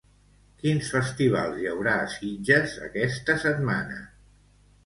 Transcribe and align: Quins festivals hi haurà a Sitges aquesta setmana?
Quins 0.63 0.87
festivals 0.93 1.59
hi 1.65 1.69
haurà 1.73 1.95
a 2.05 2.09
Sitges 2.15 2.75
aquesta 2.89 3.37
setmana? 3.47 4.01